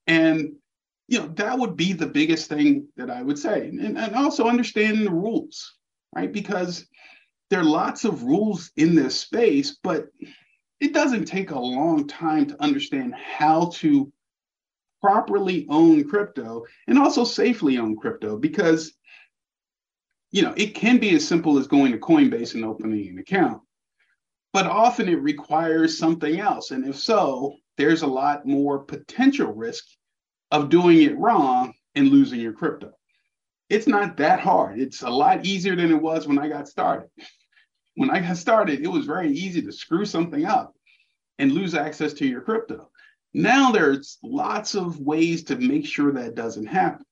[0.06, 0.53] And
[1.08, 4.47] you know that would be the biggest thing that I would say, and, and also
[4.47, 5.75] understanding the rules,
[6.13, 6.32] right?
[6.32, 6.86] Because
[7.49, 10.08] there are lots of rules in this space, but
[10.79, 14.11] it doesn't take a long time to understand how to
[15.01, 18.93] properly own crypto and also safely own crypto because
[20.31, 23.61] you know it can be as simple as going to coinbase and opening an account
[24.57, 26.71] but often it requires something else.
[26.71, 29.85] And if so there's a lot more potential risk
[30.49, 32.91] of doing it wrong and losing your crypto.
[33.69, 34.79] It's not that hard.
[34.79, 37.07] It's a lot easier than it was when i got started
[37.97, 40.75] when I got started, it was very easy to screw something up
[41.39, 42.91] and lose access to your crypto.
[43.33, 47.03] Now there's lots of ways to make sure that doesn't happen.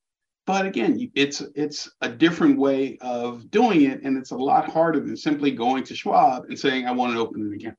[0.46, 5.00] But again, it's it's a different way of doing it, and it's a lot harder
[5.00, 7.76] than simply going to Schwab and saying, "I want to open an account."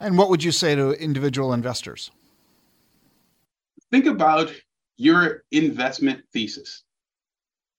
[0.00, 2.10] And what would you say to individual investors?
[3.92, 4.52] Think about
[4.96, 6.82] your investment thesis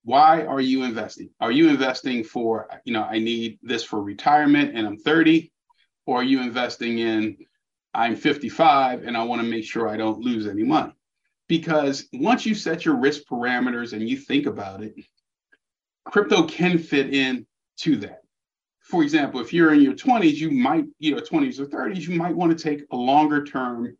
[0.03, 1.29] why are you investing?
[1.39, 5.51] Are you investing for, you know, I need this for retirement and I'm 30?
[6.05, 7.37] Or are you investing in,
[7.93, 10.93] I'm 55 and I want to make sure I don't lose any money?
[11.47, 14.95] Because once you set your risk parameters and you think about it,
[16.05, 17.45] crypto can fit in
[17.77, 18.21] to that.
[18.79, 22.17] For example, if you're in your 20s, you might, you know, 20s or 30s, you
[22.17, 23.95] might want to take a longer term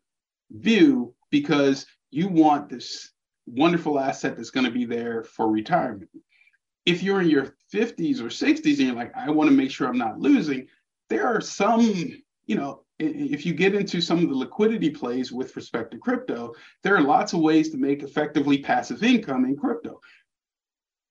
[0.49, 3.11] view because you want this
[3.51, 6.09] wonderful asset that's going to be there for retirement.
[6.85, 9.87] If you're in your 50s or 60s and you're like, I want to make sure
[9.87, 10.67] I'm not losing,
[11.09, 11.81] there are some,
[12.45, 16.53] you know, if you get into some of the liquidity plays with respect to crypto,
[16.83, 19.99] there are lots of ways to make effectively passive income in crypto.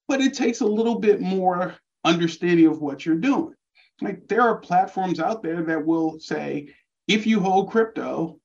[0.08, 3.54] But it takes a little bit more understanding of what you're doing.
[4.00, 6.74] Like there are platforms out there that will say,
[7.06, 8.39] if you hold crypto,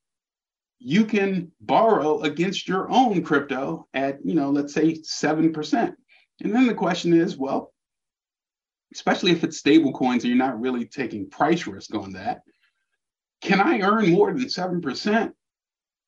[0.79, 5.95] you can borrow against your own crypto at, you know, let's say 7%.
[6.41, 7.73] And then the question is, well,
[8.93, 12.41] especially if it's stable coins and you're not really taking price risk on that,
[13.41, 15.31] can I earn more than 7%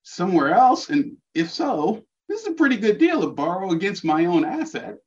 [0.03, 0.89] somewhere else?
[0.89, 4.97] And if so, this is a pretty good deal to borrow against my own asset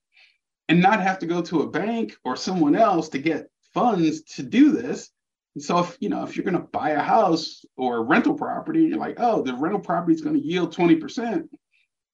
[0.68, 4.42] and not have to go to a bank or someone else to get funds to
[4.42, 5.11] do this
[5.59, 8.85] so if you know if you're going to buy a house or a rental property,
[8.85, 11.49] you're like, oh, the rental property is going to yield 20%.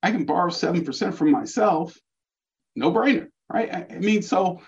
[0.03, 1.99] I can borrow 7% from myself.
[2.77, 3.73] No brainer, right?
[3.73, 4.61] I, I mean, so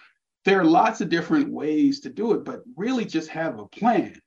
[0.45, 4.21] there are lots of different ways to do it, but really just have a plan.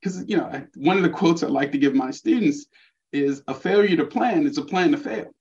[0.00, 2.66] Because you know, one of the quotes I like to give my students
[3.12, 5.34] is a failure to plan is a plan to fail.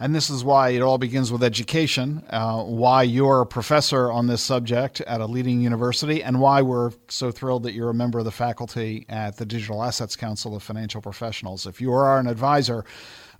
[0.00, 4.26] And this is why it all begins with education, uh, why you're a professor on
[4.26, 8.18] this subject at a leading university, and why we're so thrilled that you're a member
[8.18, 11.66] of the faculty at the Digital Assets Council of Financial Professionals.
[11.66, 12.84] If you are an advisor,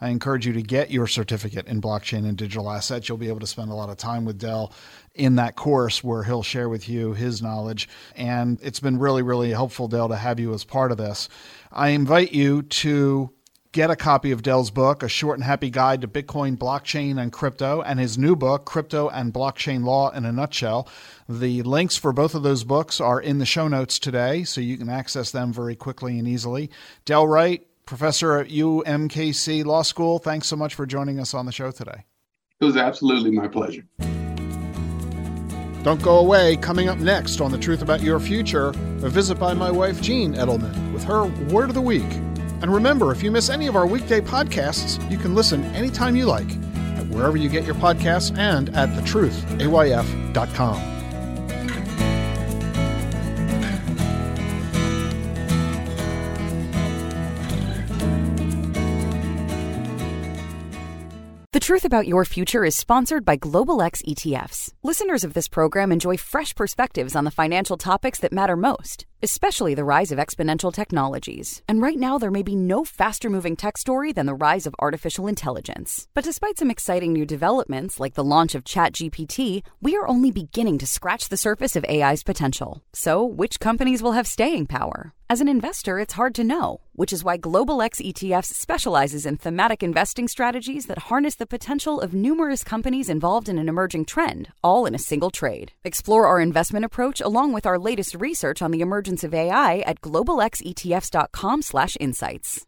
[0.01, 3.09] I encourage you to get your certificate in blockchain and digital assets.
[3.09, 4.73] You'll be able to spend a lot of time with Del
[5.15, 7.89] in that course where he'll share with you his knowledge.
[8.17, 11.29] And it's been really, really helpful, Del, to have you as part of this.
[11.73, 13.31] I invite you to
[13.75, 17.33] get a copy of Del's book, A Short and Happy Guide to Bitcoin, Blockchain, and
[17.33, 20.89] Crypto, and his new book, Crypto and Blockchain Law in a Nutshell.
[21.29, 24.79] The links for both of those books are in the show notes today, so you
[24.79, 26.71] can access them very quickly and easily.
[27.05, 31.53] Del Wright, professor at UMKC Law School, thanks so much for joining us on the
[31.53, 32.05] show today.
[32.61, 33.85] It was absolutely my pleasure.
[35.83, 36.57] Don't go away.
[36.59, 40.35] Coming up next on The Truth About Your Future, a visit by my wife, Jean
[40.35, 42.07] Edelman, with her Word of the Week.
[42.63, 46.27] And remember, if you miss any of our weekday podcasts, you can listen anytime you
[46.27, 46.51] like
[46.99, 50.95] at wherever you get your podcasts and at thetruthayf.com.
[61.55, 64.73] The Truth About Your Future is sponsored by Global X ETFs.
[64.83, 69.75] Listeners of this program enjoy fresh perspectives on the financial topics that matter most, especially
[69.75, 71.63] the rise of exponential technologies.
[71.67, 74.77] And right now, there may be no faster moving tech story than the rise of
[74.79, 76.07] artificial intelligence.
[76.15, 80.79] But despite some exciting new developments, like the launch of ChatGPT, we are only beginning
[80.79, 82.83] to scratch the surface of AI's potential.
[82.93, 85.15] So, which companies will have staying power?
[85.31, 89.39] As an investor, it's hard to know, which is why Global X ETFs specializes in
[89.39, 94.53] thematic investing strategies that harness the potential of numerous companies involved in an emerging trend,
[94.63, 95.73] all in a single trade.
[95.83, 100.01] Explore our investment approach along with our latest research on the emergence of AI at
[100.01, 102.67] globalxetfs.com/insights.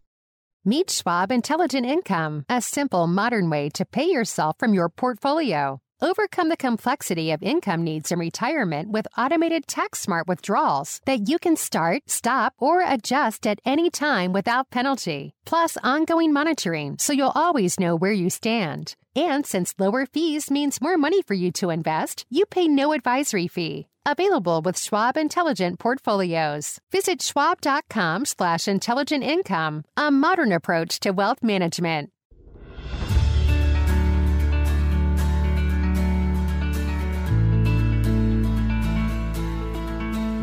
[0.65, 5.81] Meet Schwab Intelligent Income, a simple, modern way to pay yourself from your portfolio.
[6.03, 11.39] Overcome the complexity of income needs in retirement with automated tax smart withdrawals that you
[11.39, 15.35] can start, stop, or adjust at any time without penalty.
[15.47, 18.95] Plus, ongoing monitoring so you'll always know where you stand.
[19.17, 23.49] And since lower fees means more money for you to invest, you pay no advisory
[23.49, 23.87] fee.
[24.05, 26.79] Available with Schwab Intelligent Portfolios.
[26.93, 32.11] Visit schwab.com slash intelligent income, a modern approach to wealth management.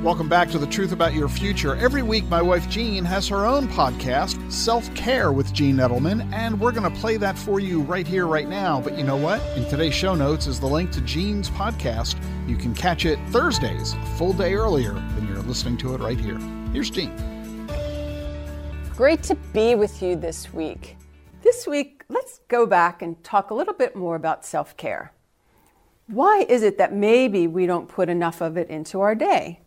[0.03, 1.77] Welcome back to The Truth About Your Future.
[1.77, 6.59] Every week, my wife Jean has her own podcast, Self Care with Jean Edelman, and
[6.59, 8.81] we're going to play that for you right here, right now.
[8.81, 9.39] But you know what?
[9.55, 12.17] In today's show notes is the link to Jean's podcast.
[12.49, 16.19] You can catch it Thursdays, a full day earlier than you're listening to it right
[16.19, 16.37] here.
[16.73, 17.15] Here's Jean.
[18.97, 20.97] Great to be with you this week.
[21.43, 25.13] This week, let's go back and talk a little bit more about self care.
[26.07, 29.61] Why is it that maybe we don't put enough of it into our day?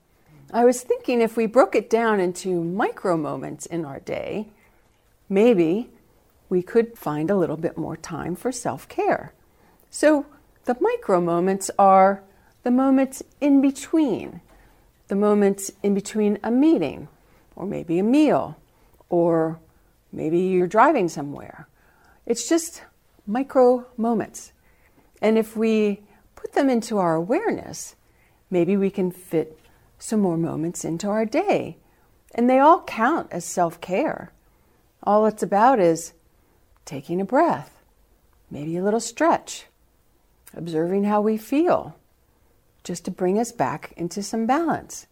[0.53, 4.47] I was thinking if we broke it down into micro moments in our day,
[5.29, 5.91] maybe
[6.49, 9.33] we could find a little bit more time for self care.
[9.91, 10.27] So,
[10.65, 12.23] the micro moments are
[12.63, 14.41] the moments in between,
[15.09, 17.09] the moments in between a meeting,
[17.57, 18.57] or maybe a meal,
[19.09, 19.59] or
[20.13, 21.67] maybe you're driving somewhere.
[22.25, 22.83] It's just
[23.27, 24.53] micro moments.
[25.21, 26.03] And if we
[26.37, 27.97] put them into our awareness,
[28.51, 29.59] maybe we can fit
[29.99, 31.77] some more moments into our day.
[32.35, 34.33] And they all count as self care.
[35.03, 36.13] All it's about is
[36.85, 37.81] taking a breath,
[38.51, 39.67] maybe a little stretch,
[40.55, 41.97] observing how we feel,
[42.85, 45.07] just to bring us back into some balance.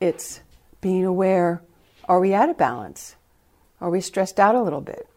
[0.00, 0.40] It's
[0.80, 1.62] being aware
[2.06, 3.16] are we out of balance?
[3.80, 5.08] Are we stressed out a little bit?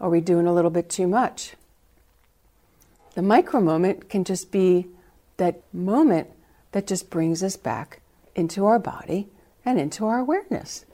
[0.00, 1.54] Are we doing a little bit too much?
[3.14, 4.88] The micro moment can just be
[5.36, 6.30] that moment
[6.72, 8.01] that just brings us back
[8.34, 9.28] into our body
[9.64, 10.84] and into our awareness.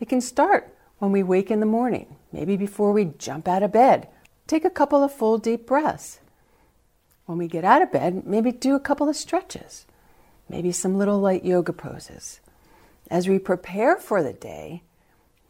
[0.00, 3.72] It can start when we wake in the morning, maybe before we jump out of
[3.72, 4.08] bed.
[4.46, 6.20] Take a couple of full deep breaths.
[7.26, 9.86] When we get out of bed, maybe do a couple of stretches,
[10.48, 12.40] maybe some little light yoga poses.
[13.10, 14.82] As we prepare for the day,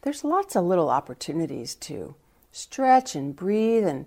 [0.01, 2.15] there's lots of little opportunities to
[2.51, 4.05] stretch and breathe and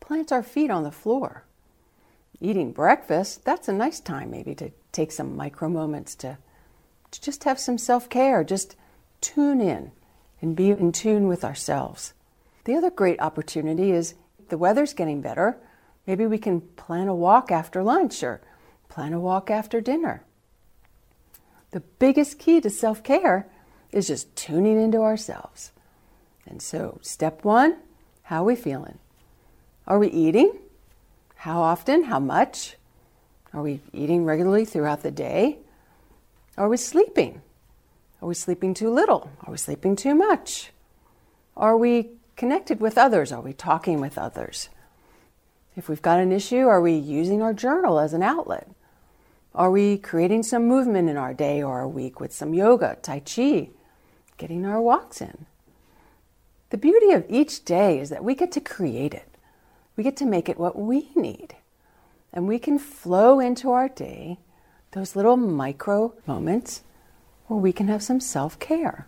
[0.00, 1.44] plant our feet on the floor.
[2.40, 6.38] Eating breakfast, that's a nice time maybe to take some micro moments to
[7.10, 8.76] to just have some self care, just
[9.20, 9.92] tune in
[10.40, 12.12] and be in tune with ourselves.
[12.64, 14.14] The other great opportunity is
[14.48, 15.56] the weather's getting better.
[16.06, 18.40] Maybe we can plan a walk after lunch or
[18.88, 20.24] plan a walk after dinner.
[21.70, 23.46] The biggest key to self care
[23.92, 25.72] is just tuning into ourselves.
[26.46, 27.76] And so, step one
[28.24, 28.98] how are we feeling?
[29.88, 30.56] Are we eating?
[31.34, 32.04] How often?
[32.04, 32.76] How much?
[33.52, 35.58] Are we eating regularly throughout the day?
[36.56, 37.42] Are we sleeping?
[38.20, 39.30] Are we sleeping too little?
[39.44, 40.72] Are we sleeping too much?
[41.56, 43.32] Are we connected with others?
[43.32, 44.68] Are we talking with others?
[45.76, 48.68] If we've got an issue, are we using our journal as an outlet?
[49.54, 53.20] Are we creating some movement in our day or our week with some yoga, tai
[53.20, 53.70] chi,
[54.36, 55.46] getting our walks in?
[56.70, 59.28] The beauty of each day is that we get to create it.
[59.96, 61.56] We get to make it what we need.
[62.32, 64.38] And we can flow into our day
[64.92, 66.82] those little micro moments
[67.46, 69.06] where we can have some self care.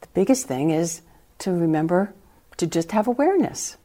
[0.00, 1.02] The biggest thing is
[1.38, 2.14] to remember
[2.56, 3.76] to just have awareness.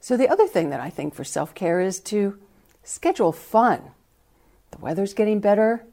[0.00, 2.38] So, the other thing that I think for self care is to
[2.82, 3.82] schedule fun.
[4.70, 5.84] The weather's getting better.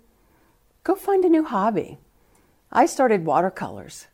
[0.84, 1.98] Go find a new hobby.
[2.72, 4.08] I started watercolors.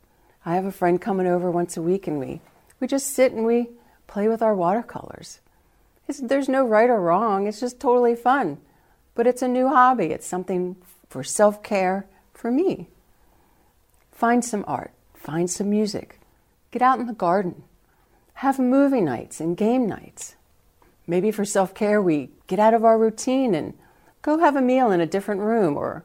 [0.44, 2.40] I have a friend coming over once a week and we,
[2.80, 3.70] we just sit and we
[4.06, 5.40] play with our watercolors.
[6.08, 8.58] It's, there's no right or wrong, it's just totally fun.
[9.16, 10.76] But it's a new hobby, it's something
[11.08, 12.88] for self care for me.
[14.12, 16.20] Find some art, find some music,
[16.70, 17.64] get out in the garden,
[18.34, 20.36] have movie nights and game nights.
[21.06, 23.72] Maybe for self care, we get out of our routine and
[24.20, 26.04] go have a meal in a different room or,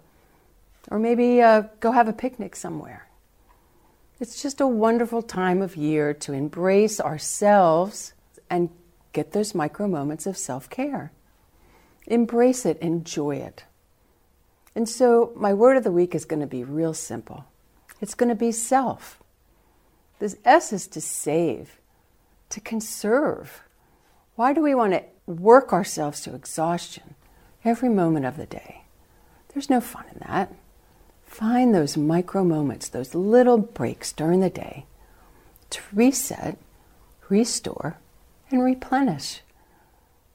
[0.90, 3.08] or maybe uh, go have a picnic somewhere.
[4.22, 8.14] It's just a wonderful time of year to embrace ourselves
[8.50, 8.70] and
[9.12, 11.12] get those micro moments of self care.
[12.08, 13.66] Embrace it, enjoy it.
[14.76, 17.46] And so, my word of the week is going to be real simple
[18.02, 19.22] it's going to be self.
[20.20, 21.80] This S is to save,
[22.50, 23.62] to conserve.
[24.36, 27.16] Why do we want to work ourselves to exhaustion
[27.64, 28.82] every moment of the day?
[29.54, 30.54] There's no fun in that.
[31.26, 34.86] Find those micro moments, those little breaks during the day
[35.70, 36.58] to reset,
[37.30, 37.98] restore,
[38.50, 39.42] and replenish.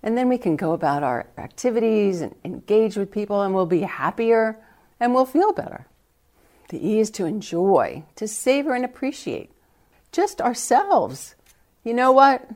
[0.03, 3.81] And then we can go about our activities and engage with people, and we'll be
[3.81, 4.59] happier
[5.01, 5.87] and we'll feel better.
[6.69, 9.51] The E is to enjoy, to savor and appreciate
[10.17, 11.35] just ourselves.
[11.85, 12.49] You know what?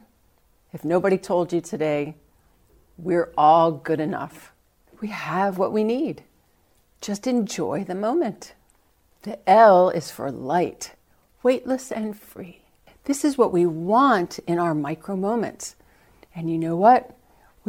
[0.73, 2.15] If nobody told you today,
[2.97, 4.53] we're all good enough.
[5.01, 6.23] We have what we need.
[7.01, 8.55] Just enjoy the moment.
[9.23, 10.95] The L is for light,
[11.43, 12.63] weightless and free.
[13.05, 15.77] This is what we want in our micro moments.
[16.35, 17.15] And you know what?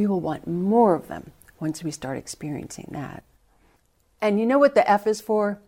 [0.01, 1.29] We will want more of them
[1.59, 3.23] once we start experiencing that.
[4.19, 5.59] And you know what the F is for?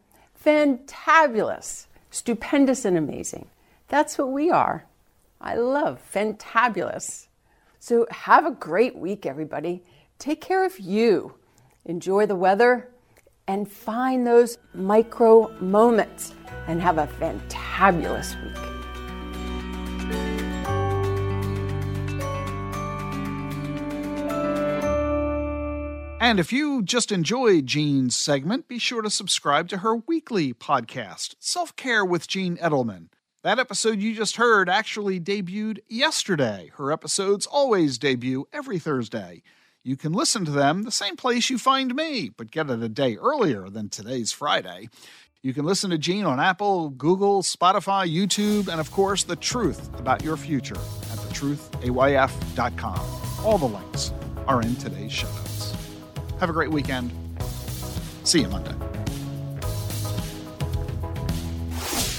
[0.43, 3.45] Fantabulous, stupendous, and amazing.
[3.89, 4.86] That's what we are.
[5.39, 7.27] I love fantabulous.
[7.79, 9.84] So have a great week, everybody.
[10.17, 11.36] Take care of you.
[11.86, 12.89] Enjoy the weather
[13.47, 16.34] and find those micro moments
[16.65, 18.72] and have a fantabulous week.
[26.24, 31.36] And if you just enjoyed Jean's segment, be sure to subscribe to her weekly podcast,
[31.38, 33.07] Self Care with Jean Edelman.
[33.43, 36.71] That episode you just heard actually debuted yesterday.
[36.78, 39.43] Her episodes always debut every Thursday.
[39.84, 42.88] You can listen to them the same place you find me, but get it a
[42.88, 44.88] day earlier than today's Friday.
[45.41, 49.93] You can listen to Jean on Apple, Google, Spotify, YouTube, and of course, The Truth
[49.99, 53.01] About Your Future at thetruthayf.com.
[53.45, 54.13] All the links
[54.47, 55.28] are in today's show.
[56.43, 57.09] Have a great weekend.
[58.25, 58.75] See you Monday.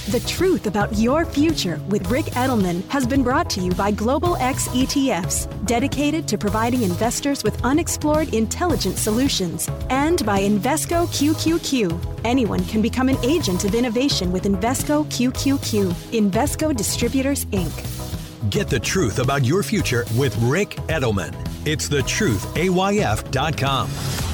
[0.09, 4.35] The Truth About Your Future with Ric Edelman has been brought to you by Global
[4.37, 12.23] X ETFs, dedicated to providing investors with unexplored intelligent solutions, and by Invesco QQQ.
[12.25, 15.91] Anyone can become an agent of innovation with Invesco QQQ.
[16.19, 18.14] Invesco Distributors, Inc.
[18.49, 21.33] Get the truth about your future with Ric Edelman.
[21.65, 24.24] It's thetruthayf.com.